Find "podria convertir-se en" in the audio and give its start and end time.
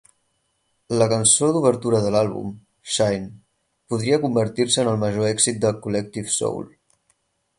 3.93-4.91